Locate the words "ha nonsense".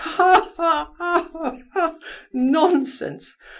0.97-3.37